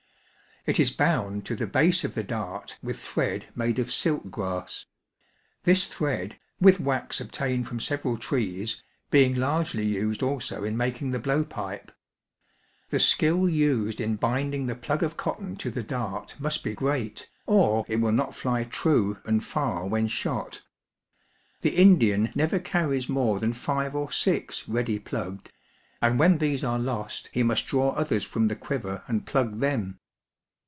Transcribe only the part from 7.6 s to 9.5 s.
from several trees, being